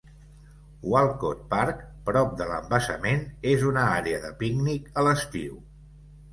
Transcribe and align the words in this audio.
Walcott 0.93 1.43
Park, 1.51 1.83
prop 2.09 2.33
de 2.41 2.49
l'embassament, 2.53 3.23
és 3.53 3.69
una 3.75 3.87
àrea 4.01 4.25
de 4.27 4.35
pícnic 4.43 4.93
a 5.03 5.09
l'estiu. 5.11 5.65